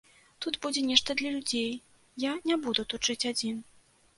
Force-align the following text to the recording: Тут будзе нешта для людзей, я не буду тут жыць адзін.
Тут 0.45 0.55
будзе 0.63 0.81
нешта 0.91 1.15
для 1.19 1.33
людзей, 1.35 1.69
я 2.27 2.33
не 2.53 2.59
буду 2.67 2.87
тут 2.95 3.01
жыць 3.11 3.29
адзін. 3.35 3.65